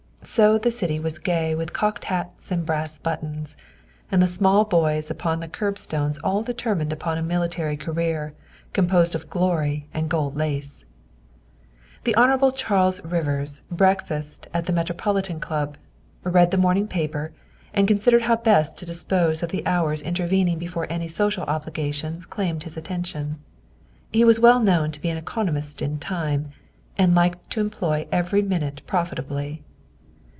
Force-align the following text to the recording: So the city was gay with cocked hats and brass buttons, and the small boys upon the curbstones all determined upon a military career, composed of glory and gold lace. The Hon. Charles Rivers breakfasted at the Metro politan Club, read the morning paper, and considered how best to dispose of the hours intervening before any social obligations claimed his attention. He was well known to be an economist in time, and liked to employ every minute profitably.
So 0.23 0.59
the 0.59 0.69
city 0.69 0.99
was 0.99 1.17
gay 1.17 1.55
with 1.55 1.73
cocked 1.73 2.05
hats 2.05 2.51
and 2.51 2.63
brass 2.63 2.99
buttons, 2.99 3.57
and 4.11 4.21
the 4.21 4.27
small 4.27 4.63
boys 4.65 5.09
upon 5.09 5.39
the 5.39 5.47
curbstones 5.47 6.19
all 6.19 6.43
determined 6.43 6.93
upon 6.93 7.17
a 7.17 7.23
military 7.23 7.75
career, 7.75 8.35
composed 8.71 9.15
of 9.15 9.31
glory 9.31 9.87
and 9.95 10.11
gold 10.11 10.35
lace. 10.37 10.85
The 12.03 12.15
Hon. 12.15 12.51
Charles 12.51 13.03
Rivers 13.03 13.63
breakfasted 13.71 14.47
at 14.53 14.67
the 14.67 14.73
Metro 14.73 14.95
politan 14.95 15.41
Club, 15.41 15.75
read 16.23 16.51
the 16.51 16.55
morning 16.55 16.87
paper, 16.87 17.33
and 17.73 17.87
considered 17.87 18.21
how 18.21 18.35
best 18.35 18.77
to 18.77 18.85
dispose 18.85 19.41
of 19.41 19.49
the 19.49 19.65
hours 19.65 20.03
intervening 20.03 20.59
before 20.59 20.85
any 20.87 21.07
social 21.07 21.45
obligations 21.45 22.27
claimed 22.27 22.61
his 22.61 22.77
attention. 22.77 23.39
He 24.11 24.23
was 24.23 24.39
well 24.39 24.59
known 24.59 24.91
to 24.91 25.01
be 25.01 25.09
an 25.09 25.17
economist 25.17 25.81
in 25.81 25.97
time, 25.97 26.51
and 26.95 27.15
liked 27.15 27.49
to 27.53 27.59
employ 27.59 28.07
every 28.11 28.43
minute 28.43 28.83
profitably. 28.85 29.63